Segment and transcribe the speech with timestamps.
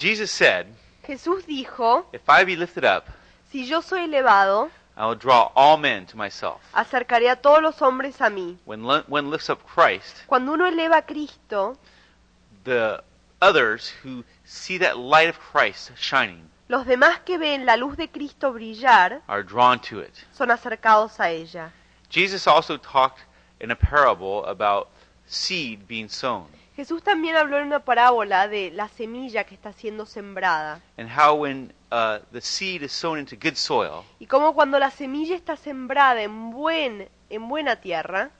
[0.00, 0.66] Jesus said,
[1.06, 3.06] Jesús dijo, If I be lifted up,
[3.52, 6.62] si yo soy elevado, I will draw all men to myself.
[6.72, 8.56] acercaré a todos los hombres a mí.
[8.64, 11.76] When one lifts up Christ, Cuando uno eleva a Cristo,
[12.64, 13.02] the
[13.42, 18.08] others who see that light of Christ shining los demás que ven la luz de
[18.08, 20.14] Cristo brillar are drawn to it.
[20.32, 21.72] son acercados a ella.
[22.08, 23.20] Jesus also talked
[23.60, 24.88] in a parable about
[25.26, 26.46] seed being sown
[26.80, 31.34] Jesús también habló en una parábola de la semilla que está siendo sembrada and how
[31.34, 35.56] when uh, the seed is sown into good soil, y cómo cuando la semilla está
[35.56, 38.30] sembrada en buen en buena tierra,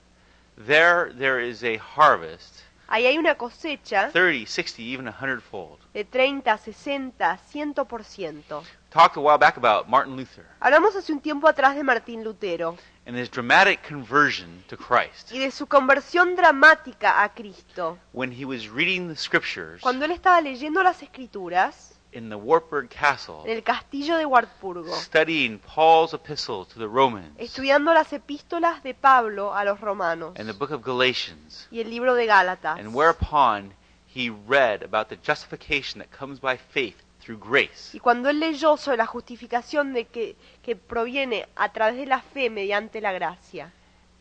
[0.65, 5.77] there there is a harvest ahí hay una cosecha 30, 60, even a hundredfold.
[5.93, 8.63] de 30, 60, 100%.
[8.91, 10.45] Talked a while back about Martin Luther.
[10.59, 12.77] Hablamos hace un tiempo atrás de Martín Lutero.
[13.05, 15.31] And his dramatic conversion to Christ.
[15.31, 17.97] Y de su conversión dramática a Cristo.
[18.11, 22.89] when he was reading the scriptures Cuando él estaba leyendo las escrituras in the Wartburg
[22.89, 28.83] Castle, en el castillo de Wartburgo, studying Paul's epistle to the Romans estudiando las epístolas
[28.83, 32.77] de Pablo a los romanos and the book of Galatians, y el libro de Gálatas,
[32.77, 33.73] and whereupon
[34.05, 37.95] he read about the justification that comes by faith through grace.
[37.95, 42.21] y cuando él leyó sobre la justificación de que, que proviene a través de la
[42.21, 43.71] fe mediante la gracia,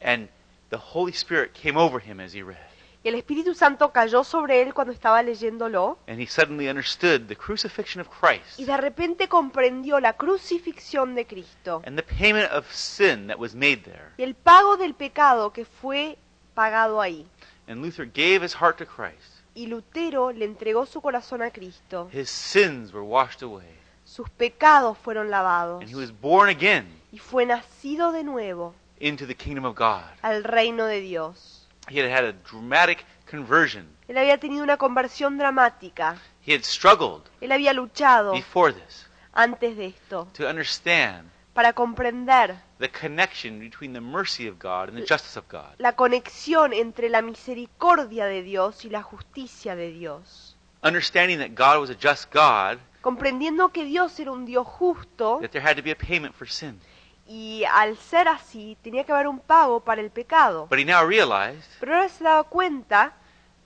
[0.03, 0.29] And
[0.71, 2.59] the Holy Spirit came over him as he read.
[3.03, 7.37] y el Espíritu Santo cayó sobre él cuando estaba leyéndolo, And he suddenly understood the
[7.37, 12.67] crucifixion of Christ y de repente comprendió la crucifixión de Cristo and the payment of
[12.71, 14.11] sin that was made there.
[14.19, 16.19] y el pago del pecado que fue
[16.55, 17.27] pagado ahí.
[17.69, 19.40] And Luther gave his heart to Christ.
[19.61, 22.09] Y Lutero le entregó su corazón a Cristo.
[22.15, 23.69] His sins were washed away.
[24.07, 25.83] Sus pecados fueron lavados.
[25.83, 30.01] And he was born again Y fue nacido de nuevo into the kingdom of God.
[30.23, 31.69] al reino de Dios.
[31.91, 33.87] He had had a dramatic conversion.
[34.09, 36.17] Él había tenido una conversión dramática.
[36.47, 42.57] He had struggled Él había luchado before this antes de esto to understand para comprender
[42.81, 45.75] the connection between the mercy of God and the justice of God.
[45.79, 50.57] la conexión entre la misericordia de Dios y la justicia de Dios.
[50.83, 55.51] Understanding that God was a just God, Comprendiendo que Dios era un Dios justo that
[55.51, 56.81] there had to be a payment for sin.
[57.27, 60.67] y al ser así tenía que haber un pago para el pecado.
[60.69, 63.13] But he now realized Pero ahora se daba cuenta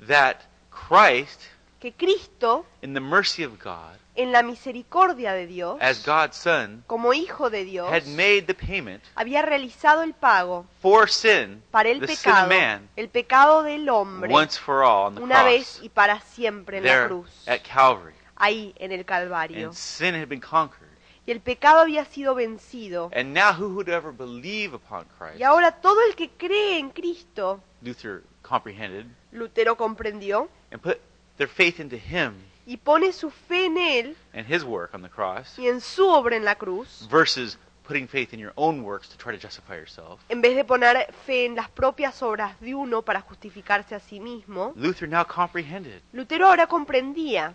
[0.07, 0.37] that
[0.71, 1.41] Christ,
[1.81, 6.85] que Cristo, in the mercy of God, en la misericordia de Dios, as God's Son,
[6.87, 11.89] como hijo de Dios, had made the payment había realizado el pago for sin, para
[11.89, 15.23] el the sin of pecado, man, el pecado del hombre, once for all on the
[15.23, 18.15] una vez y para siempre en la cruz, at Calvary.
[18.37, 19.69] ahí en el Calvario.
[19.69, 20.85] And sin had been conquered.
[21.27, 23.11] Y el pecado había sido vencido.
[23.15, 25.41] And now who would ever believe upon Christ?
[25.41, 30.99] Y ahora todo el que cree en Cristo, Luther comprehended Lutero comprendió, and put
[31.39, 32.35] their faith into him
[32.67, 36.09] y pone su fe en Él and his work on the cross y en su
[36.09, 39.75] obra en la cruz, versus putting faith in your own works to try to justify
[39.77, 40.21] yourself.
[40.31, 44.21] en vez de poner fe en las propias obras de uno para justificarse a sí
[44.21, 47.55] mismo, Luther now comprehended Lutero ahora comprendía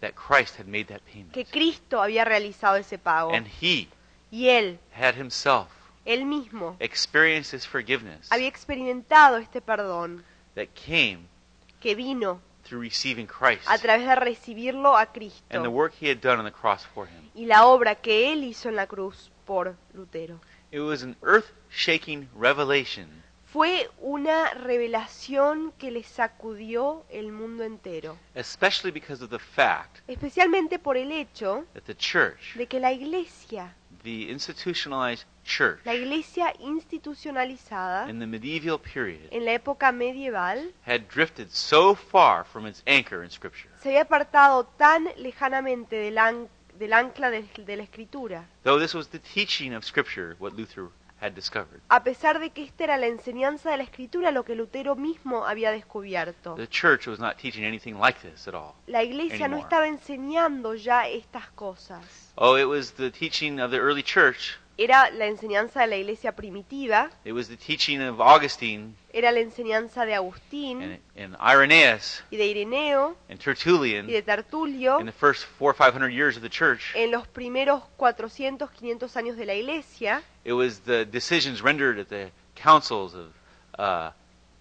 [0.00, 1.32] that Christ had made that payment.
[1.32, 3.32] que Cristo había realizado ese pago.
[3.32, 3.88] And he
[4.30, 5.68] Y Él, had himself
[6.04, 10.24] Él mismo, experienced his forgiveness había experimentado este perdón
[10.56, 11.20] that came
[11.80, 16.08] que vino through receiving Christ a través de recibirlo a and the Cristo work he
[16.08, 17.30] had done on the cross for him.
[17.34, 20.40] y la obra que Él hizo en la cruz por Lutero.
[20.70, 23.22] It was an earth shaking revelation
[23.54, 30.80] Fue una revelación que le sacudió el mundo entero, especially because of the fact especialmente
[30.80, 36.52] por el hecho that the church, de que la iglesia, the institutionalized church la iglesia
[36.60, 42.82] institucionalizada in the medieval period, en la época medieval, had drifted so far from its
[42.86, 43.70] anchor in Scripture.
[43.82, 46.48] se había apartado tan lejanamente del, an-
[46.78, 50.88] del ancla de, de la escritura, Though this was the teaching of Scripture, what Luther
[51.88, 55.46] a pesar de que esta era la enseñanza de la escritura, lo que Lutero mismo
[55.46, 56.54] había descubierto.
[56.56, 58.74] the church was not teaching anything like this at all.
[58.86, 62.32] La iglesia no estaba enseñando ya estas cosas.
[62.36, 64.58] Oh, it was the teaching of the early church.
[64.76, 69.38] Era la enseñanza de la iglesia primitiva, It was the teaching of Augustine era la
[69.40, 75.06] enseñanza de Agustín and, and Irenaeus y de Ireneo and y Tertullian de Tertulio in
[75.06, 76.92] the first four or five hundred years of the church.
[76.96, 80.22] en los primeros 400, 500 años de la iglesia.
[80.44, 83.32] It was the decisions rendered at the councils of
[83.78, 84.10] uh,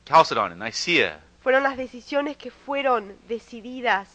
[0.06, 1.20] Chalcedon and Nicaea.
[1.42, 4.08] Fueron las decisiones que fueron decididas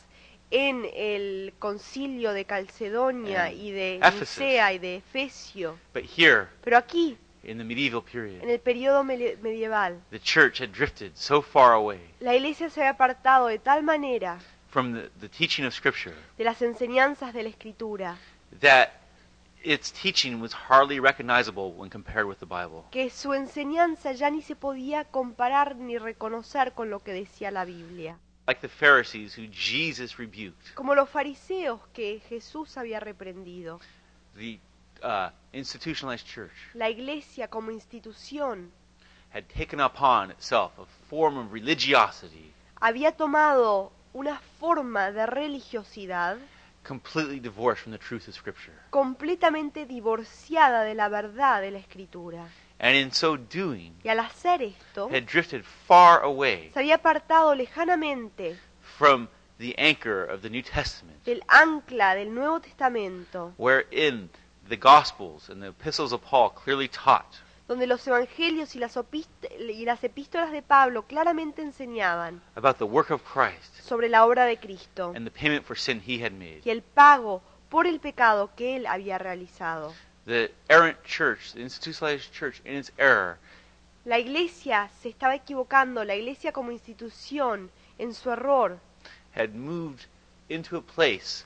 [0.50, 4.00] en el concilio de Calcedonia y de.
[4.00, 5.78] Nicea y de Efesio.
[5.92, 10.72] But here, Pero aquí, in the medieval en period, el periodo medieval, the church had
[10.72, 14.38] drifted so far away la iglesia se había apartado de tal manera
[14.68, 18.16] from the, the teaching of Scripture de las enseñanzas de la Escritura,
[18.60, 18.90] that
[19.64, 22.84] its teaching was hardly recognizable when compared with the Bible.
[22.90, 27.64] que su enseñanza ya ni se podía comparar ni reconocer con lo que decía la
[27.64, 33.80] Biblia, Like the Pharisees who Jesus rebuked, como los fariseos que Jesús había reprendido.
[34.36, 34.58] the
[35.02, 38.70] uh, institutionalized church La iglesia como institución
[39.32, 46.38] had taken upon itself a form of religiosity había tomado una forma de religiosidad
[46.84, 48.72] completely divorced from the truth of Scripture.
[48.90, 52.48] completamente divorciada de la verdad de la Escritura.
[52.80, 57.54] And in so doing, Y al hacer esto, had drifted far away se había apartado
[57.54, 58.56] lejanamente
[58.96, 59.28] from
[59.58, 64.30] the anchor of the New Testament, del ancla del Nuevo Testamento, wherein
[64.68, 67.38] the Gospels and the epistles of Paul clearly taught
[67.68, 72.84] donde los evangelios y las, opist- y las epístolas de Pablo claramente enseñaban about the
[72.84, 76.32] work of Christ sobre la obra de Cristo and the payment for sin he had
[76.32, 76.62] made.
[76.64, 79.94] y el pago por el pecado que él había realizado.
[80.24, 83.38] The errant church, the institutionalized church, in its error,
[84.04, 88.78] La iglesia se estaba equivocando, la iglesia como institución, en su error,
[89.34, 90.06] had moved
[90.48, 91.44] into a place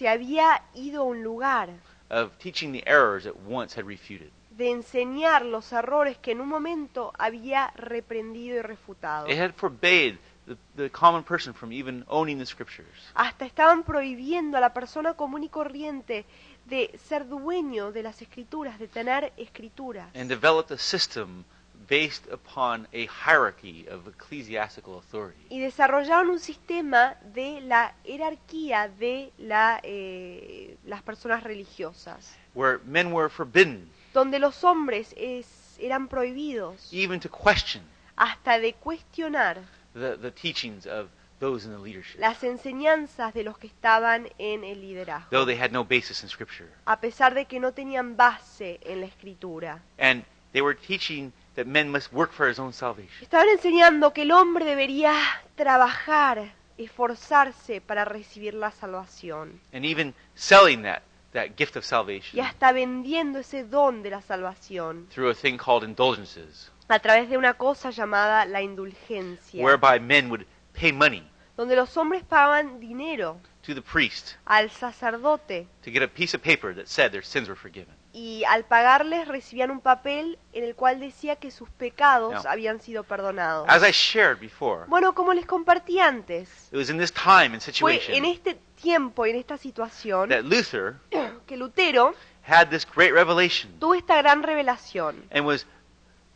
[0.00, 1.68] se había ido a un lugar
[2.10, 4.30] of teaching the errors it once had refuted.
[4.50, 9.26] de enseñar los errores que en un momento había reprendido y refutado.
[9.26, 12.86] It had forbade the, the common person from even owning the scriptures.
[13.14, 16.26] Hasta estaban prohibiendo a la persona común y corriente
[16.66, 20.08] de ser dueño de las escrituras, de tener escrituras.
[20.14, 21.44] and developed a system
[21.90, 25.44] based upon a hierarchy of ecclesiastical authority.
[25.50, 33.12] Y desarrollaron un sistema de la jerarquía de la, eh, las personas religiosas, where men
[33.12, 37.82] were forbidden donde los hombres es- eran prohibidos even to question
[38.16, 39.58] hasta de cuestionar
[39.94, 41.08] the, the teachings of
[41.40, 45.56] those in the leadership, las enseñanzas de los que estaban en el though liderazgo, they
[45.58, 46.68] had no basis in Scripture.
[46.84, 49.82] a pesar de que no tenían base en la escritura.
[49.98, 53.12] And they were teaching that men must work for his own salvation.
[53.20, 55.14] Estaban enseñando que el hombre debería
[55.56, 59.60] trabajar, esforzarse para recibir la salvación.
[59.74, 61.02] And even selling that,
[61.32, 65.58] that gift of salvation Y hasta vendiendo ese don de la salvación through a thing
[65.58, 71.26] called indulgences, a través de una cosa llamada la indulgencia, whereby men would pay money
[71.58, 76.42] donde los hombres pagaban dinero to the priest al sacerdote to get a piece of
[76.42, 77.99] paper that said their sins were forgiven.
[78.12, 82.50] Y al pagarles recibían un papel en el cual decía que sus pecados No.
[82.50, 83.66] habían sido perdonados.
[83.68, 87.60] As I shared before, Bueno, como les compartí antes, it was in this time and
[87.60, 90.96] fue situation en este tiempo y en esta situación that Luther
[91.46, 95.66] que Lutero had this great revelation tuvo esta gran revelación and was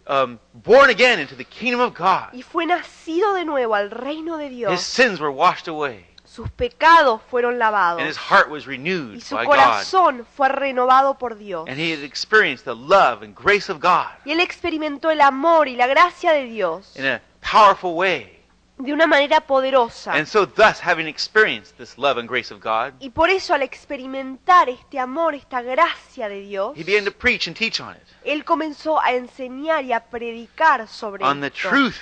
[0.07, 2.33] um, born again into the kingdom of God.
[2.33, 4.81] y fue nacido de nuevo al reino de His Dios.
[4.83, 9.37] sins were washed away, Sus pecados fueron lavados and his heart was y renewed su
[9.37, 9.55] by God.
[9.55, 11.65] corazón fue renovado por Dios.
[11.69, 15.69] And he had experienced the love and grace of God Y él experimentó el amor
[15.69, 18.33] y la gracia de Dios in a powerful way.
[18.79, 20.15] de una manera poderosa.
[20.15, 23.63] And so, thus, having experienced this love and grace of God, Y por eso al
[23.63, 28.03] experimentar este amor, esta gracia de Dios, he began to preach and teach on it,
[28.25, 31.95] él comenzó a enseñar y a predicar sobre on the esto, truth,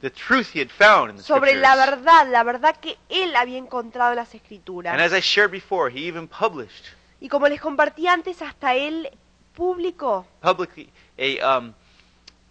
[0.00, 3.58] the truth he had found in the sobre la verdad, la verdad que él había
[3.58, 4.92] encontrado en las escrituras.
[4.92, 6.84] And as I shared before, he even published
[7.20, 9.10] Y como les compartí antes, hasta él
[9.54, 11.74] publicó, publicly a um,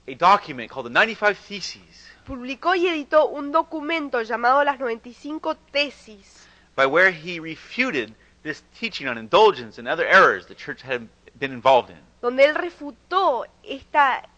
[0.08, 6.48] a document called the 95 Theses, publicó y editó un documento llamado las 95 tesis,
[6.75, 8.13] by where he refuted
[8.44, 11.08] this teaching on indulgence and other errors the church had
[11.39, 11.98] been involved in.
[12.22, 14.29] donde él refutó esta,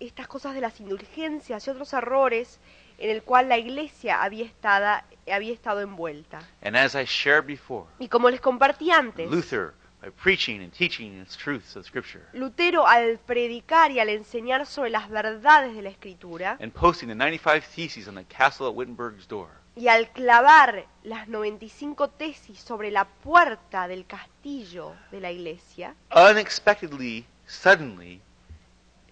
[0.00, 2.58] estas cosas de las indulgencias y otros errores
[2.98, 6.40] en el cual la iglesia había, estada- había estado envuelta.
[6.62, 11.20] And as I shared before, Y como les compartí antes, Luther, by preaching and teaching
[11.20, 15.90] its truths of Scripture, Lutero al predicar y al enseñar sobre las verdades de la
[15.90, 20.86] escritura and posting the 95 Theses on the castle at Wittenberg's door, y al clavar
[21.02, 25.94] las 95 tesis sobre la puerta del castillo de la iglesia,
[26.40, 28.22] unexpectedly, suddenly,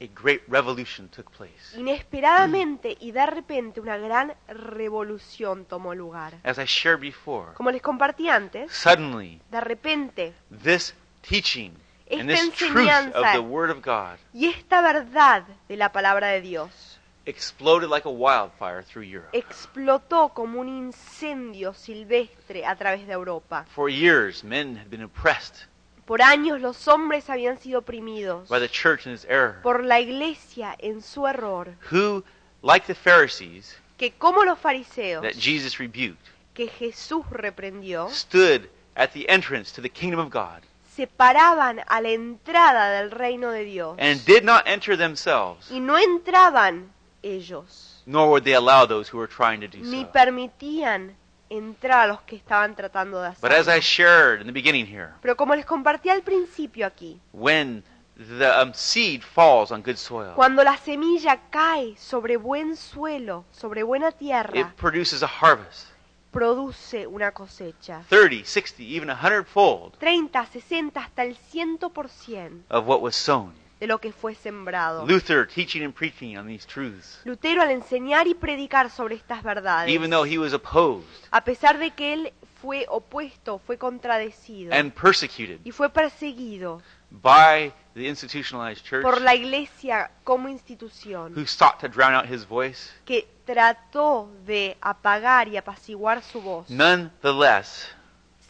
[0.00, 1.78] a great revolution took place.
[1.78, 6.34] inesperadamente y de repente una gran revolución tomó lugar.
[6.42, 11.72] As I shared before, Como les compartí antes, suddenly, de repente this teaching
[12.10, 15.92] and esta this truth of enseñanza the Word of God y esta verdad de la
[15.92, 19.30] palabra de Dios exploded like a wildfire through Europe.
[19.32, 23.64] explotó como un incendio silvestre a través de Europa.
[23.74, 25.66] For years, men had been oppressed
[26.06, 30.00] Por años los hombres habían sido oprimidos by the church in its error, por la
[30.00, 32.22] iglesia en su error, who,
[32.62, 36.18] like the Pharisees que como los fariseos that Jesus rebuked,
[36.52, 40.62] que Jesús reprendió stood at the entrance to the kingdom of God
[40.94, 45.80] se paraban a la entrada del reino de Dios and did not enter themselves, y
[45.80, 46.92] no entraban
[47.22, 50.12] ellos, nor would they allow those who were trying to do ni so.
[50.12, 51.14] permitían
[51.56, 53.80] entrar a los que estaban tratando de But as I hacerlo.
[53.80, 57.82] shared in the beginning here, Pero como les compartí al principio aquí, when
[58.16, 63.82] the um, seed falls on good soil, cuando la semilla cae sobre buen suelo, sobre
[63.82, 65.88] buena it tierra, produces a harvest
[66.34, 68.02] produce una cosecha.
[68.08, 73.54] 30, 60, even a hundredfold 30, 60, hasta el 100% of what was sown.
[73.84, 75.06] De lo que fue sembrado.
[75.06, 79.94] Luther teaching and preaching on these truths, Lutero al enseñar y predicar sobre estas verdades,
[79.94, 84.90] even though he was opposed a pesar de que él fue opuesto, fue contradecido and
[84.94, 91.78] persecuted y fue perseguido by the institutionalized church por la iglesia como institución, who sought
[91.78, 96.70] to drown out his voice, que trató de apagar y apaciguar su voz.
[96.70, 97.86] nonetheless,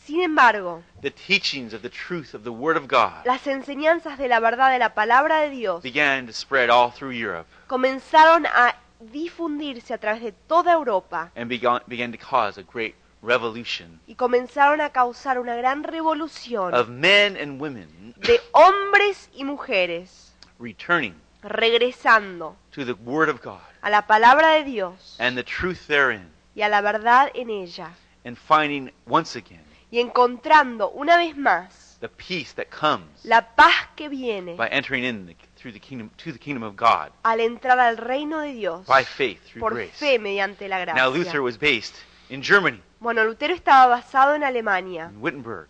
[0.06, 4.28] Sin embargo, the teachings of the truth of the Word of God las enseñanzas de
[4.28, 8.76] la verdad de la palabra de Dios began to spread all through Europe comenzaron a
[9.00, 14.14] difundirse a través de toda Europa and began, began to cause a great revolution y
[14.14, 21.14] comenzaron a causar una gran revolución of men and women de hombres y mujeres returning
[21.42, 26.28] regresando to the Word of God a la palabra de Dios and the truth therein
[26.54, 27.94] y a la verdad en ella
[28.26, 33.90] and finding once again y encontrando una vez más the peace that comes la paz
[33.94, 37.38] que viene by entering in the, through the kingdom to the kingdom of God al
[37.38, 39.92] entrar al reino de Dios by faith through por grace.
[39.96, 41.42] fe mediante la Now Luther gracia.
[41.42, 41.94] was based
[42.28, 45.68] in Germany, Bueno, Lutero estaba basado en Alemania, in Wittenberg,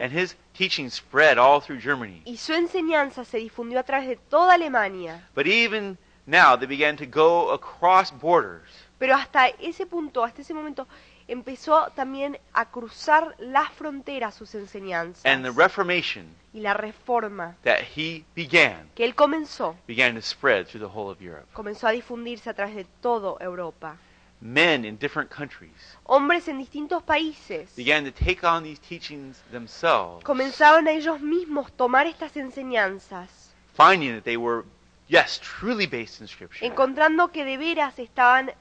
[0.00, 2.22] and his teaching spread all through Germany.
[2.26, 5.26] y su enseñanza se difundió a través de toda Alemania.
[5.34, 10.54] But even now they began to go across borders Pero hasta ese punto, hasta ese
[10.54, 10.86] momento,
[11.28, 15.24] empezó también a cruzar las fronteras sus enseñanzas.
[15.24, 20.66] and the Reformation Y la reforma that he began que él comenzó, began to spread
[20.66, 21.46] through the whole of Europe.
[21.52, 23.96] comenzó a difundirse a través de toda Europa.
[24.40, 30.22] Men in different countries Hombres en distintos países began to take on these teachings themselves,
[30.24, 33.28] comenzaron a ellos mismos tomar estas enseñanzas,
[33.74, 34.64] finding that they were,
[35.08, 38.52] yes, truly based in Scripture, encontrando que de veras estaban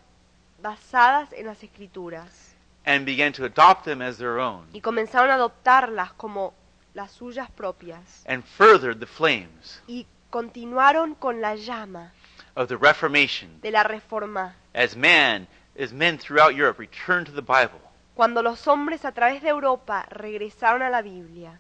[0.61, 2.44] basadas en las escrituras
[2.85, 6.53] and began to adopt them as their own, y comenzaron a adoptarlas como
[6.93, 12.11] las suyas propias and furthered the flames y continuaron con la llama
[12.55, 14.55] of the Reformation de la reforma.
[14.73, 17.81] as man, as men throughout Europe returned to the Bible
[18.15, 21.59] Cuando los hombres a través de Europa regresaron a la Biblia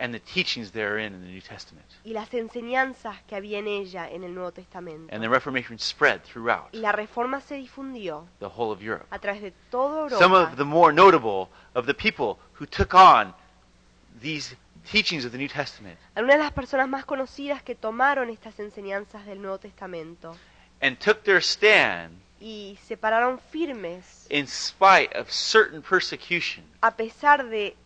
[0.00, 1.86] and the teachings therein in the New Testament.
[2.04, 6.22] y las enseñanzas que había en ella en el Nuevo Testamento, And the Reformation spread
[6.22, 9.06] throughout y la reforma se difundió the whole of Europe.
[9.10, 10.52] a través de toda Some Europa.
[10.52, 13.34] of the more notable of the people who took on
[14.20, 14.56] these
[14.90, 19.26] teachings of the New Testament Algunas de las personas más conocidas que tomaron estas enseñanzas
[19.26, 20.34] del Nuevo Testamento
[20.80, 27.44] and took their stand y se pararon firmes in spite of certain persecution a pesar
[27.46, 27.76] de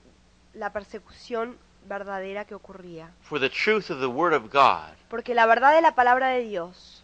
[0.55, 3.11] la persecución verdadera que ocurría.
[3.23, 6.43] for the truth of the Word of God Porque la verdad de la palabra de
[6.45, 7.03] Dios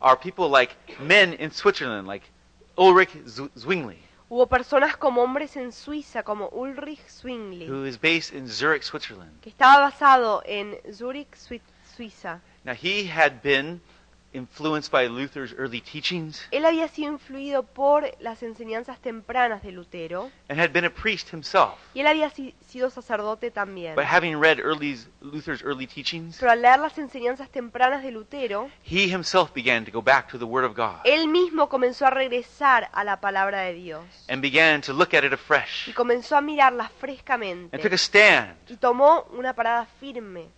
[0.00, 2.24] are people like men in Switzerland, like
[2.76, 3.10] Ulrich
[3.58, 3.98] Zwingli,
[4.30, 9.38] hubo personas como hombres en Suiza, como Ulrich Zwingli, who is based in Zurich, Switzerland.
[9.42, 11.60] que estaba basado en Zurich, Sui-
[11.96, 12.40] Suiza.
[12.64, 13.80] Now, he had been
[14.32, 20.30] influenced by Luther's early teachings Él había sido influido por las enseñanzas tempranas de Lutero
[20.48, 21.74] and had been a priest himself.
[21.94, 23.94] y él había si- sido sacerdote también.
[23.96, 28.70] But having read early, Luther's early teachings, Pero al leer las enseñanzas tempranas de Lutero,
[28.84, 32.10] he himself began to go back to the Word of God él mismo comenzó a
[32.10, 36.36] regresar a la palabra de Dios and began to look at it afresh y comenzó
[36.36, 40.48] a mirarla and took frescamente a stand y tomó una parada firme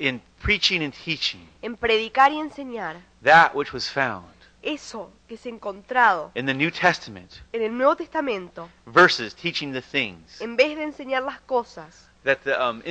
[0.00, 4.26] in preaching and teaching en predicar y enseñar that which was found
[4.62, 9.82] eso que es encontrado in the New Testament en el Nuevo Testamento versus teaching the
[9.82, 12.82] things en vez de enseñar las cosas that the um,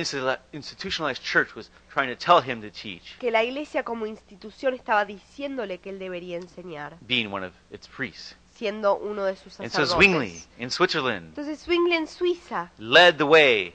[0.52, 5.04] institutionalized church was trying to tell him to teach, que la iglesia como institución estaba
[5.04, 8.34] diciéndole que él debería enseñar, being one of its priests.
[8.54, 9.78] siendo uno de sus sacerdotes.
[9.78, 13.74] And so Zwingli in Switzerland Entonces Zwingli en Suiza led the way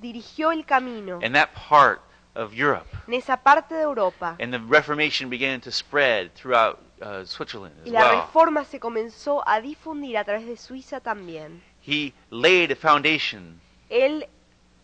[0.00, 2.00] dirigió el camino in that part
[2.36, 2.86] of Europe.
[3.08, 7.88] en esa parte de Europa And the Reformation began to spread throughout uh, Switzerland y
[7.88, 8.20] as la well.
[8.22, 11.62] reforma se comenzó a difundir a través de Suiza también.
[11.86, 14.26] He laid a foundation Él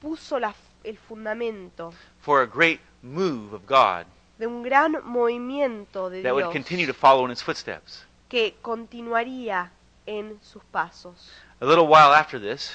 [0.00, 0.54] puso la-
[0.84, 4.06] el fundamento for a great move of God
[4.38, 8.04] de un gran movimiento de that would Dios continue to follow in his footsteps.
[8.28, 9.70] que continuaría
[10.06, 11.30] en sus pasos.
[11.60, 12.72] A little while after this,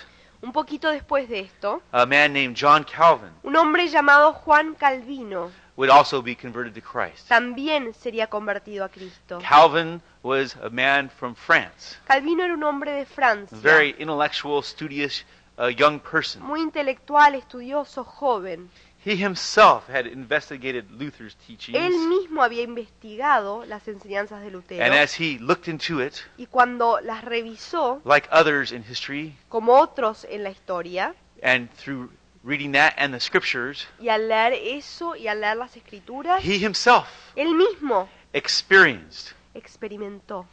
[0.48, 5.52] Un poquito después de esto, a man named John Calvin un hombre llamado Juan Calvino
[5.76, 7.28] would also be converted to Christ.
[7.28, 9.40] también sería convertido a Cristo.
[9.40, 14.64] Calvin was a man from France, Calvino era un hombre de a Francia, very intellectual,
[14.64, 15.26] studious
[15.60, 16.42] uh, young person.
[16.42, 18.70] muy intelectual, estudioso, joven.
[19.04, 21.78] He himself had investigated Luther's teachings.
[21.78, 26.46] Él mismo había investigado las enseñanzas de Lutero and as he looked into it, y
[26.48, 32.10] cuando las revisó, like others in history, como otros en la historia, and through
[32.44, 36.58] reading that and the scriptures, y al leer eso y al leer las escrituras, he
[36.58, 40.46] himself él mismo experienced experimentó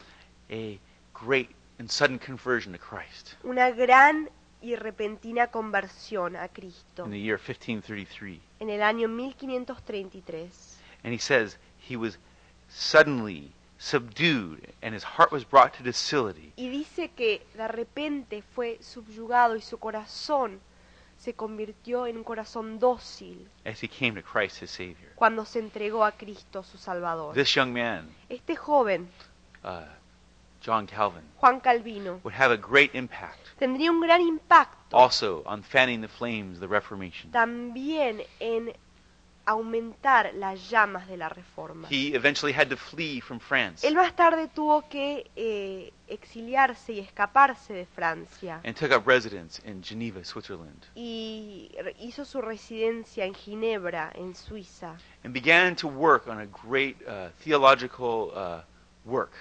[0.51, 0.79] a
[1.13, 4.29] great and sudden conversion to Christ una gran
[4.65, 8.41] y repentina conversión a Cristo in the year 1533.
[8.61, 10.79] en el año 1533.
[11.05, 12.19] And he says he was
[12.69, 16.53] suddenly subdued and his heart was brought to docility.
[16.57, 20.61] Y dice que de repente fue subyugado y su corazón
[21.19, 25.13] se convirtió en un corazón dócil as he came to Christ his Savior.
[25.15, 27.35] cuando se entregó a Cristo su Salvador.
[27.35, 29.09] This young man, Este joven,
[29.63, 29.83] uh,
[30.65, 35.63] John Calvin, Juan Calvino, would have a great impact tendría un gran impacto also on
[35.63, 37.31] fanning the flames of the Reformation.
[37.31, 38.73] también en
[39.47, 41.87] aumentar las llamas de la reforma.
[41.91, 43.87] He eventually had to flee from France.
[43.87, 48.61] Él más tarde tuvo que eh, exiliarse y escaparse de Francia.
[48.65, 54.35] And took up residence in Geneva, Switzerland, y re- hizo su residencia en Ginebra, en
[54.35, 58.63] Suiza, and began to work on a great uh, theological uh,
[59.05, 59.33] work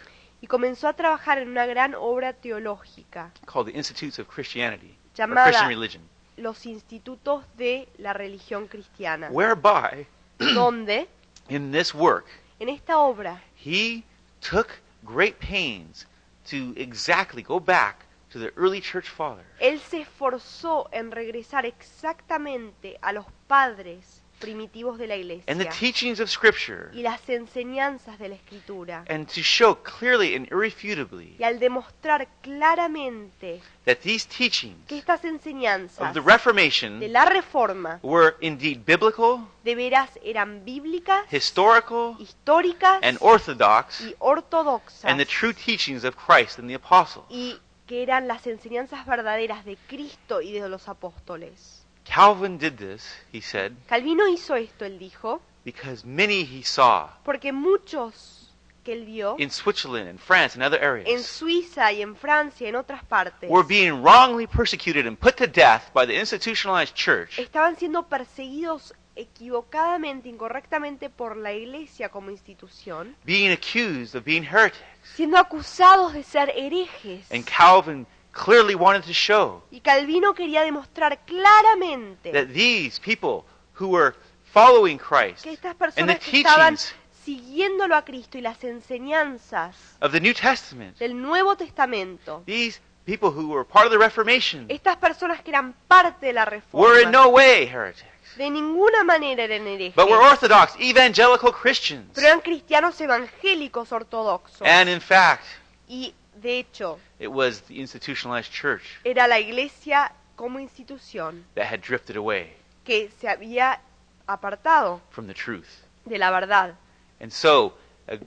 [0.43, 5.15] y comenzó a trabajar en una gran obra teológica, called the Institutes of Christianity, or
[5.15, 6.03] Llamada- Religion,
[6.35, 10.05] los institutos de la religión cristiana, whereby
[10.53, 11.07] donde
[11.47, 12.25] in this work
[12.59, 14.03] en esta obra he
[14.41, 14.67] took
[15.03, 16.05] great pains
[16.49, 19.47] to exactly go back to the early church fathers.
[19.61, 25.71] Él se esforzó en regresar exactamente a los padres primitivos de la and the iglesia
[25.71, 29.05] teachings of Scripture, y las enseñanzas de la escritura.
[29.09, 35.23] and to show clearly and irrefutably Y al demostrar claramente that these teachings que estas
[35.23, 42.15] of enseñanzas the de Reformation la reforma were indeed biblical, de veras eran bíblicas, historical,
[42.19, 47.25] históricas and orthodox, y ortodoxas and the true teachings of Christ and the apostles.
[47.29, 51.82] y que eran las enseñanzas verdaderas de Cristo y de los apóstoles.
[52.05, 57.51] Calvin did this, he said, Calvino hizo esto, él dijo, because many he saw porque
[57.53, 58.49] muchos
[58.83, 62.65] que él vio in Switzerland and France and other en areas Suiza y en Francia
[62.65, 66.93] y en otras partes were being wrongly persecuted and put to death by the institutionalized
[66.93, 74.43] church estaban siendo perseguidos equivocadamente, incorrectamente por la iglesia como institución, being accused of being
[74.43, 74.81] heretics.
[75.15, 77.31] siendo acusados de ser herejes.
[77.31, 83.45] And Calvin clearly wanted to show Y Calvino quería demostrar claramente that these people
[83.79, 84.13] who were
[84.51, 88.61] following Christ que estas and the personas que estaban teachings siguiéndolo a Cristo y las
[88.63, 93.97] enseñanzas of the New Testament, del Nuevo Testamento, these people who were part of the
[93.97, 96.43] Reformation, estas personas que eran parte de la
[96.73, 101.53] were in reforma, no way heretics, de ninguna manera eran herejes, but were Orthodox, evangelical
[101.53, 102.11] Christians.
[102.13, 104.67] pero eran cristianos evangélicos ortodoxos.
[104.67, 105.43] And in fact,
[105.87, 111.79] Y de hecho, it was the institutionalized church era la iglesia como institución that had
[111.81, 112.53] drifted away
[112.83, 113.79] que se había
[114.27, 115.67] apartado from the truth.
[116.05, 116.75] de la verdad.
[117.19, 117.73] And so,
[118.07, 118.17] a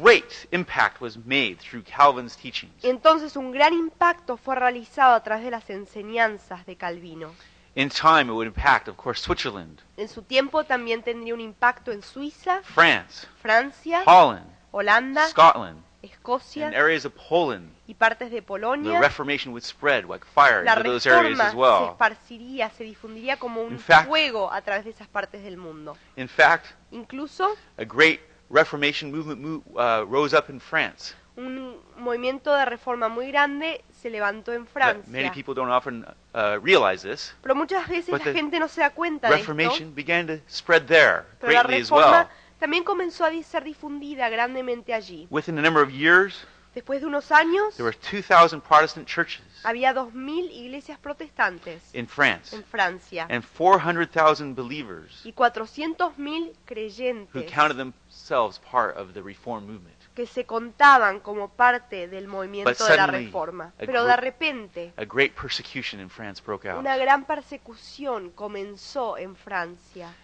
[0.00, 2.72] great impact was made through Calvin's teachings.
[2.84, 7.32] Entonces un gran impacto fue realizado a través de las enseñanzas de Calvino.
[7.74, 11.92] In time, it would impact, of course, Switzerland, En su tiempo también tendría un impacto
[11.92, 17.70] en Suiza, France, Francia, Holland, Holanda, Scotland, and Escocia areas of Poland.
[17.86, 19.00] y partes de The Polonia.
[19.00, 21.90] Reformation would spread like fire La into those areas as se well.
[21.90, 25.96] esparciría, se difundiría como un In fact- fuego a través de esas partes del mundo.
[26.16, 31.14] In fact, Incluso a great Reformation movement mo- uh, rose up in France.
[31.36, 35.32] un movimiento de reforma muy grande se levantó en But many Francia.
[35.32, 37.32] people don't often uh, realize this.
[37.42, 39.52] Pero muchas veces la the gente no se da cuenta de esto.
[39.52, 42.26] Reformation began to spread there Pero la greatly as well.
[42.58, 45.26] También comenzó a ser difundida grandemente allí.
[45.30, 49.92] Within a number of years, Después de unos años, there were 2,000 Protestant churches había
[49.92, 57.76] 2.000 iglesias protestantes in France en Francia and 400,000 believers y 400.000 who creyentes counted
[57.76, 59.96] themselves part of the Reform movement.
[60.14, 63.72] que se contaban como parte del movimiento But de la reforma.
[63.76, 66.78] a Pero de repente, A great persecution in France broke out.
[66.78, 70.14] una gran persecución comenzó en Francia.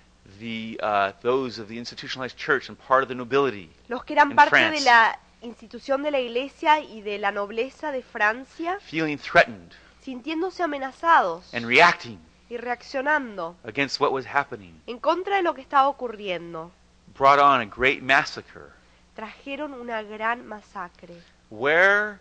[0.41, 4.31] The, uh, those of the institutionalized church and part of the nobility Los que eran
[4.31, 4.79] In parte France.
[4.79, 10.63] de la institución de la iglesia y de la nobleza de Francia, feeling threatened sintiéndose
[10.63, 12.19] amenazados and reacting
[12.51, 16.71] y reaccionando against what was happening, en contra de lo que estaba ocurriendo,
[17.17, 18.71] brought on a great massacre.
[19.15, 21.15] Trajeron una gran masacre,
[21.51, 22.19] where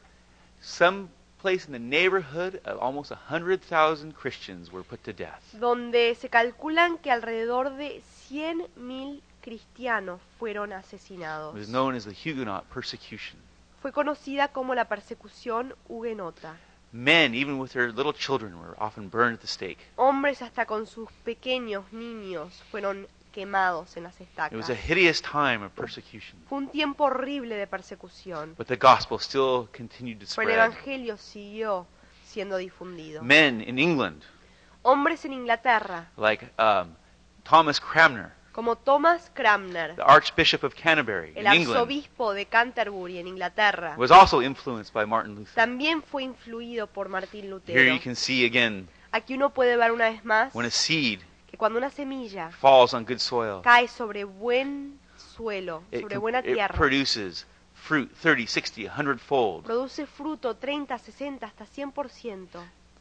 [0.62, 1.10] some
[1.43, 5.41] place in the neighborhood of almost 100,000 Christians were put to death.
[5.60, 8.01] donde se calculan que alrededor de
[8.32, 11.53] 100.000 cristianos fueron It asesinados.
[11.53, 13.38] was known as the Huguenot persecution.
[13.82, 16.56] Fue conocida como la persecución huguenota.
[16.93, 19.79] Men, even with their little children, were often burned at the stake.
[19.97, 24.69] Hombres hasta con sus pequeños niños fueron quemados en las It was estacas.
[24.69, 26.39] a hideous time of persecution.
[26.48, 30.56] Fue un tiempo horrible de persecución, But the gospel still continued to pero el spread.
[30.56, 31.86] Evangelio siguió
[32.26, 33.22] siendo difundido.
[33.24, 34.22] Men in England,
[34.84, 36.93] Hombres en Inglaterra, like um,
[37.43, 43.17] Thomas Cranmer, como Thomas Cranmer, the Archbishop of Canterbury el in England, arzobispo de Canterbury
[43.17, 45.56] en Inglaterra, was also influenced by Martin Luther.
[45.56, 47.93] también fue influido por Martín Here Lutero.
[47.96, 51.19] you can see again Aquí uno puede ver una vez más when a seed
[51.54, 56.39] que cuando una semilla falls on good soil, cae sobre buen suelo, it, sobre buena
[56.39, 59.63] it tierra, produces fruit 30, 60, 100 fold.
[59.63, 62.48] produce fruto 30, 60, hasta 100%.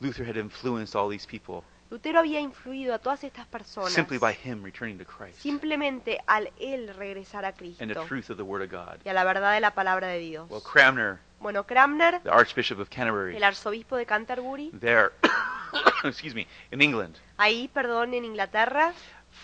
[0.01, 4.33] Luther had influenced all these people Lutero había influido a todas estas personas simply by
[4.35, 8.43] him returning to Christ simplemente al él regresar a and the Cristo truth of the
[8.43, 8.99] Word of God.
[9.05, 10.51] y a la verdad de la palabra de Dios.
[10.51, 15.11] Well, Cranmer, Bueno, Cranmer, the Archbishop of Canterbury, el arzobispo de Canterbury, there,
[16.05, 18.92] excuse me, in England, ahí, perdón, en Inglaterra,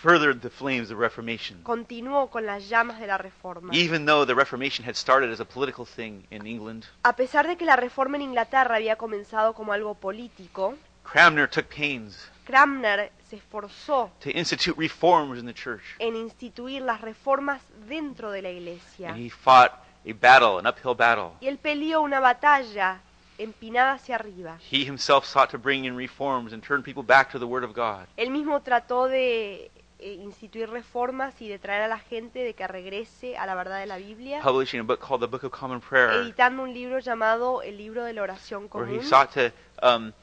[0.01, 1.61] furthered the flames of Reformation.
[1.63, 3.73] continuó con las llamas de la reforma.
[3.73, 7.57] Even though the Reformation had started as a political thing in England, A pesar de
[7.57, 13.35] que la reforma en Inglaterra había comenzado como algo político, Cranmer took pains Cranmer se
[13.37, 15.83] esforzó to institute reforms in the church.
[15.99, 19.09] en instituir las reformas dentro de la iglesia.
[19.09, 19.71] And he fought
[20.05, 21.31] a battle, an uphill battle.
[21.41, 23.01] Y él peleó una batalla
[23.37, 24.57] empinada hacia arriba.
[24.71, 27.73] He himself sought to bring in reforms and turn people back to the Word of
[27.73, 28.07] God.
[28.17, 32.67] Él mismo trató de eh, instituir reformas y de traer a la gente de que
[32.67, 35.81] regrese a la verdad de la Biblia, Publishing a book called the Book of Common
[35.81, 39.51] Prayer, editando un libro llamado El libro de la oración where he común, sought to
[39.81, 40.13] um,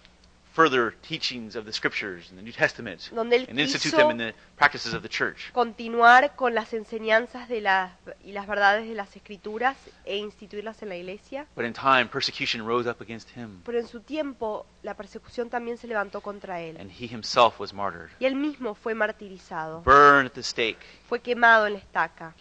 [0.56, 4.16] further teachings of the Scriptures and the New Testament donde él and institute them in
[4.16, 5.52] the practices of the church.
[5.52, 7.92] continuar con las enseñanzas de las,
[8.24, 11.46] y las verdades de las escrituras e instituirlas en la iglesia.
[11.54, 15.76] But in time, persecution rose up against him, Pero en su tiempo la persecución también
[15.76, 16.78] se levantó contra él.
[16.80, 21.20] and he himself was martyred, Y él mismo fue martirizado, burned at the stake fue
[21.20, 22.34] quemado en la estaca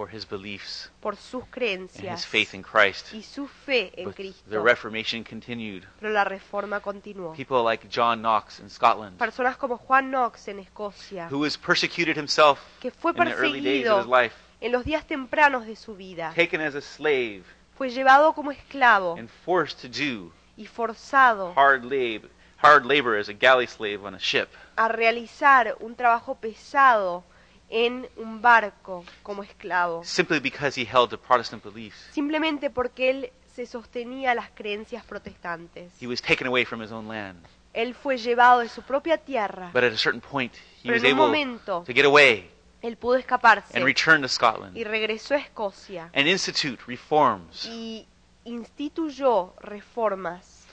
[0.00, 3.12] for his beliefs por sus and his creencias faith in Christ.
[3.12, 4.62] y su fe en But the Cristo.
[4.62, 5.84] Reformation continued.
[6.00, 7.34] Pero la reforma continuó.
[7.36, 12.16] People like John Knox in Scotland, Personas como Juan Knox en Escocia, who was persecuted
[12.16, 15.66] himself que fue in the early days of his perseguido life, en los días tempranos
[15.66, 17.44] de su vida, taken as a slave
[17.76, 22.30] fue llevado como esclavo and forced to do y forzado hard labor,
[22.62, 24.48] hard labor as a galley slave on a ship.
[24.76, 27.22] a realizar un trabajo pesado
[27.70, 31.96] en un barco como esclavo, simply because he held to Protestant beliefs.
[32.12, 35.92] simplemente porque él se sostenía a las creencias protestantes.
[36.00, 37.44] He was taken away from his own land.
[37.72, 40.52] Él fue llevado de su propia tierra, But at a certain point,
[40.82, 42.50] he pero was en un able momento to get away
[42.82, 48.06] él pudo escaparse and return to Scotland y regresó a Escocia and institute reforms y
[48.44, 50.64] instituyó reformas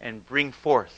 [0.00, 0.92] and bring forth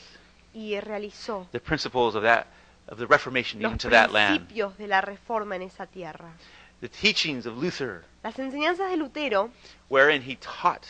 [0.55, 2.47] y realizó the principles of that
[2.89, 4.49] of the Reformation los even to that land.
[4.49, 6.33] principios de la reforma en esa tierra.
[6.81, 9.51] The teachings of Luther, Las enseñanzas de Lutero,
[9.89, 10.87] wherein he taught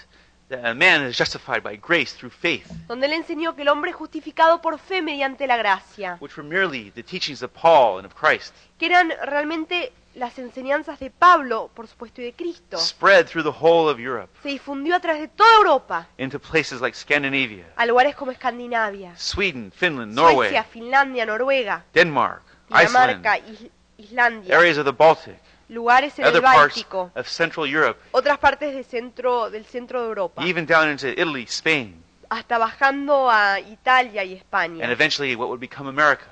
[0.49, 3.91] that a man is justified by grace through faith, donde él enseñó que el hombre
[3.91, 8.07] es justificado por fe mediante la gracia, which were merely the teachings of Paul and
[8.07, 13.27] of Christ, que eran realmente las enseñanzas de Pablo, por supuesto, y de Cristo, spread
[13.27, 16.97] through the whole of Europe se difundió a través de toda Europa, into places like
[16.97, 23.66] Scandinavia, a lugares como Escandinavia, Sweden, Finland, Norway, Suecia, Finlandia, Noruega, Denmark, Dinamarca, Is-
[23.99, 25.37] Islandia, areas of the Baltic,
[25.68, 30.01] lugares en el other parts Báltico, of Central Europe, otras partes de centro, del centro
[30.03, 35.37] de Europa, even down into Italy, Spain, hasta bajando a Italia y and España, eventually
[35.37, 36.25] what would become America.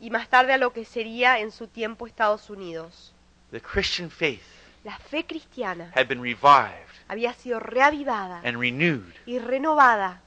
[0.00, 3.11] y más tarde a lo que sería en su tiempo Estados Unidos.
[3.52, 4.42] The Christian faith
[4.84, 10.20] La fe cristiana had been revived había sido reavivada and renewed y renovada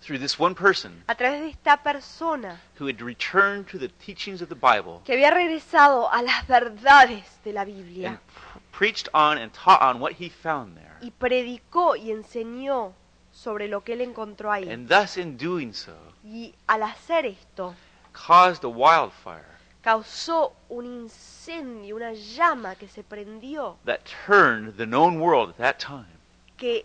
[0.00, 4.40] through this one person a través de esta persona who had returned to the teachings
[4.40, 9.08] of the Bible que había regresado a las verdades de la and Biblia pr- preached
[9.12, 10.96] on and taught on what he found there.
[11.02, 12.92] y predicó y enseñó
[13.32, 14.70] sobre lo que él encontró ahí.
[14.70, 15.92] And thus, in doing so,
[16.24, 17.74] Y al hacer esto,
[18.14, 19.55] caused a wildfire
[19.86, 25.78] causó un incendio, una llama que se prendió that turned the known world at that
[25.78, 26.08] time
[26.56, 26.84] que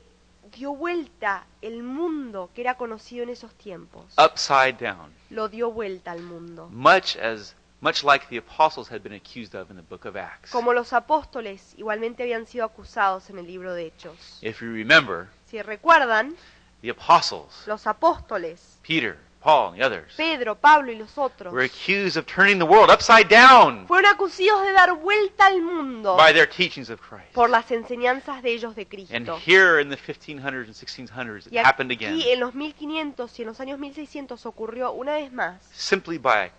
[0.56, 4.06] dio vuelta el mundo que era conocido en esos tiempos.
[4.20, 6.68] upside down, Lo dio vuelta al mundo.
[6.72, 10.52] much as much like the apostles had been accused of in the book of Acts.
[10.52, 14.38] Como los apóstoles igualmente habían sido acusados en el libro de Hechos.
[14.44, 16.36] If you remember, Si recuerdan,
[16.84, 21.64] the apostles, los apóstoles, Peter, Paul, and the others, Pedro, Pablo y los otros, were
[21.66, 26.32] accused of turning the world upside down fueron acusados de dar vuelta al mundo by
[26.32, 27.34] their teachings of Christ.
[27.34, 29.40] por las enseñanzas de ellos de And Cristo.
[29.44, 32.14] here in the 1500s and 1600s, it Y happened again.
[32.16, 36.52] aquí en los 1500 y en los años 1600 ocurrió una vez más, Simply by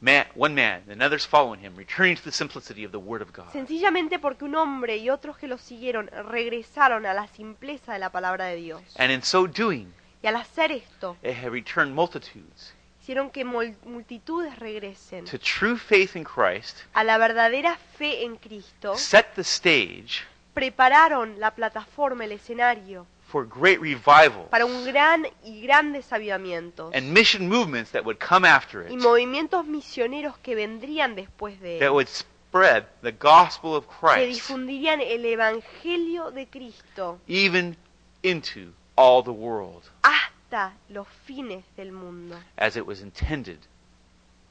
[0.00, 3.30] man, one man and others following him, returning to the simplicity of the Word of
[3.36, 3.52] God.
[3.52, 8.10] sencillamente porque un hombre y otros que lo siguieron regresaron a la simpleza de la
[8.10, 8.80] palabra de Dios.
[8.98, 9.92] And in so doing,
[10.24, 15.76] Y al hacer esto, it had returned multitudes hicieron que mul- multitudes regresen to true
[15.76, 22.24] faith in Christ, a la verdadera fe en Cristo, set the stage prepararon la plataforma,
[22.24, 28.04] el escenario, for great revival para un gran y grandes avivamientos and mission movements that
[28.06, 32.86] would come after y it, movimientos misioneros que vendrían después de that él, would spread
[33.02, 37.76] the gospel of que Christ difundirían el Evangelio de Cristo even
[38.22, 43.58] into all the world hasta los fines del mundo, as it was intended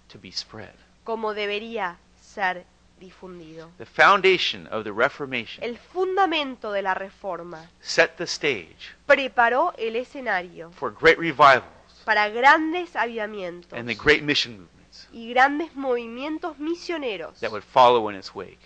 [0.10, 0.74] to be spread.
[1.04, 2.66] como debería ser
[3.00, 3.70] difundido.
[3.78, 9.96] The foundation of the Reformation El fundamento de la reforma set the stage preparó el
[9.96, 11.64] escenario for great revivals
[12.06, 18.10] para grandes avivamientos and the great mission movements y grandes movimientos misioneros that would follow
[18.10, 18.60] in its wake.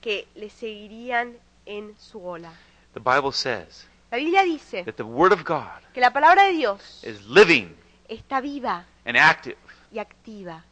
[0.00, 2.52] que le seguirían en su ola.
[2.94, 6.52] The Bible says La Biblia dice that the Word of God que la palabra de
[6.52, 7.74] Dios is living
[8.10, 9.56] está viva and active,
[9.90, 10.62] y activa,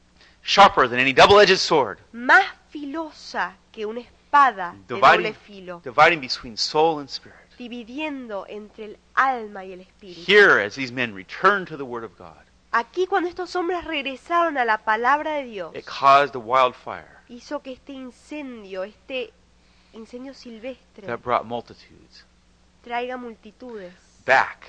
[0.43, 5.81] sharper than any double edged sword, más filosa que una espada de doble dividing, filo,
[5.83, 7.39] dividing between soul and spirit.
[7.57, 10.31] dividiendo entre el alma y el espíritu.
[10.31, 14.59] Here, as these men return to the Word of God, Aquí cuando estos hombres regresaron
[14.59, 19.33] a la palabra de Dios, it caused a wildfire hizo que este incendio, este
[19.95, 22.27] incendio silvestre, that brought multitudes
[22.83, 23.93] traiga multitudes
[24.27, 24.67] back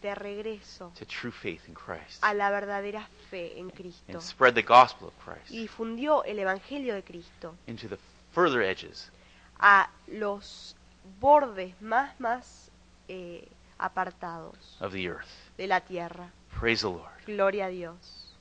[0.00, 4.54] de regreso to true faith in Christ a la verdadera fe en Cristo and spread
[4.54, 7.98] the gospel of y Christ difundió el Evangelio de Cristo into the
[8.32, 9.10] further edges
[9.58, 10.74] a los
[11.20, 12.70] bordes más, más
[13.08, 13.48] eh,
[13.78, 15.28] apartados of the earth.
[15.56, 16.30] de la tierra.
[16.58, 17.24] Praise the Lord.
[17.26, 18.31] Gloria a Dios.